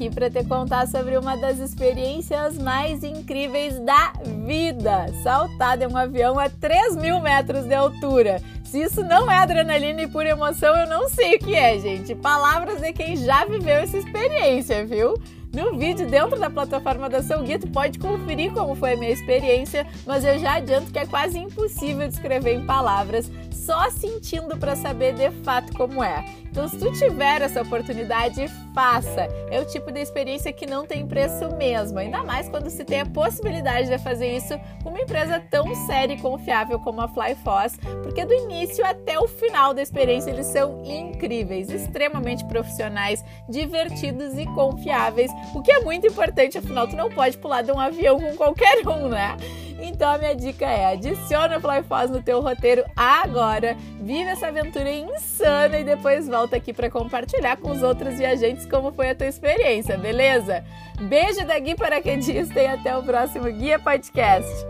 aqui 0.00 0.10
para 0.10 0.30
te 0.30 0.44
contar 0.44 0.86
sobre 0.86 1.16
uma 1.18 1.36
das 1.36 1.58
experiências 1.58 2.56
mais 2.58 3.04
incríveis 3.04 3.78
da 3.80 4.12
vida: 4.46 5.06
saltar 5.22 5.76
de 5.76 5.86
um 5.86 5.96
avião 5.96 6.38
a 6.38 6.48
3 6.48 6.96
mil 6.96 7.20
metros 7.20 7.64
de 7.64 7.74
altura. 7.74 8.40
Se 8.64 8.80
isso 8.80 9.02
não 9.02 9.30
é 9.30 9.38
adrenalina 9.38 10.02
e 10.02 10.08
pura 10.08 10.30
emoção, 10.30 10.74
eu 10.76 10.86
não 10.86 11.08
sei 11.08 11.34
o 11.34 11.38
que 11.40 11.54
é, 11.54 11.78
gente. 11.78 12.14
Palavras 12.14 12.80
de 12.80 12.92
quem 12.92 13.16
já 13.16 13.44
viveu 13.44 13.74
essa 13.74 13.98
experiência, 13.98 14.86
viu? 14.86 15.14
No 15.52 15.76
vídeo 15.76 16.06
dentro 16.06 16.38
da 16.38 16.48
plataforma 16.48 17.08
da 17.08 17.22
Seu 17.22 17.42
Guia, 17.42 17.58
tu 17.58 17.66
pode 17.68 17.98
conferir 17.98 18.52
como 18.52 18.76
foi 18.76 18.92
a 18.92 18.96
minha 18.96 19.10
experiência, 19.10 19.84
mas 20.06 20.24
eu 20.24 20.38
já 20.38 20.54
adianto 20.54 20.92
que 20.92 20.98
é 20.98 21.06
quase 21.06 21.38
impossível 21.38 22.06
descrever 22.06 22.54
em 22.54 22.64
palavras, 22.64 23.28
só 23.50 23.90
sentindo 23.90 24.56
para 24.56 24.76
saber 24.76 25.12
de 25.14 25.30
fato 25.42 25.72
como 25.72 26.04
é. 26.04 26.24
Então, 26.50 26.66
se 26.68 26.76
tu 26.76 26.90
tiver 26.92 27.42
essa 27.42 27.62
oportunidade, 27.62 28.48
faça. 28.74 29.28
É 29.50 29.60
o 29.60 29.64
tipo 29.64 29.92
de 29.92 30.00
experiência 30.00 30.52
que 30.52 30.66
não 30.66 30.84
tem 30.84 31.06
preço 31.06 31.48
mesmo, 31.56 31.98
ainda 31.98 32.24
mais 32.24 32.48
quando 32.48 32.68
se 32.68 32.84
tem 32.84 33.00
a 33.00 33.06
possibilidade 33.06 33.88
de 33.88 33.98
fazer 33.98 34.36
isso 34.36 34.58
com 34.82 34.88
uma 34.88 35.00
empresa 35.00 35.38
tão 35.38 35.72
séria 35.86 36.14
e 36.14 36.20
confiável 36.20 36.80
como 36.80 37.00
a 37.00 37.08
Flyfoss, 37.08 37.78
porque 38.02 38.24
do 38.24 38.34
início 38.34 38.84
até 38.84 39.18
o 39.18 39.28
final 39.28 39.72
da 39.72 39.82
experiência 39.82 40.30
eles 40.30 40.46
são 40.46 40.82
incríveis, 40.84 41.70
extremamente 41.70 42.44
profissionais, 42.46 43.24
divertidos 43.48 44.36
e 44.36 44.46
confiáveis, 44.46 45.30
o 45.54 45.62
que 45.62 45.72
é 45.72 45.80
muito 45.80 46.06
importante, 46.06 46.58
afinal 46.58 46.86
tu 46.86 46.96
não 46.96 47.10
pode 47.10 47.36
pular 47.38 47.62
de 47.62 47.72
um 47.72 47.78
avião 47.78 48.18
com 48.18 48.36
qualquer 48.36 48.86
um, 48.86 49.08
né? 49.08 49.36
Então 49.82 50.10
a 50.10 50.18
minha 50.18 50.34
dica 50.34 50.66
é: 50.66 50.92
adiciona 50.92 51.56
o 51.56 51.60
Flyfoz 51.60 52.10
no 52.10 52.22
teu 52.22 52.40
roteiro 52.40 52.84
agora, 52.94 53.76
vive 54.00 54.28
essa 54.28 54.48
aventura 54.48 54.90
insana 54.90 55.78
e 55.78 55.84
depois 55.84 56.28
volta 56.28 56.56
aqui 56.56 56.72
para 56.72 56.90
compartilhar 56.90 57.56
com 57.56 57.70
os 57.70 57.82
outros 57.82 58.18
viajantes 58.18 58.66
como 58.66 58.92
foi 58.92 59.10
a 59.10 59.14
tua 59.14 59.26
experiência, 59.26 59.96
beleza? 59.96 60.64
Beijo 61.00 61.46
da 61.46 61.58
Gui 61.58 61.74
Paraquedista 61.74 62.60
e 62.60 62.66
até 62.66 62.96
o 62.96 63.02
próximo 63.02 63.50
Guia 63.50 63.78
Podcast. 63.78 64.66